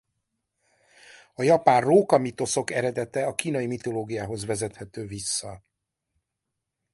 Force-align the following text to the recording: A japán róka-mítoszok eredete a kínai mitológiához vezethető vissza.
A 1.33 1.43
japán 1.43 1.81
róka-mítoszok 1.81 2.71
eredete 2.71 3.25
a 3.25 3.35
kínai 3.35 3.67
mitológiához 3.67 4.45
vezethető 4.45 5.07
vissza. 5.07 5.63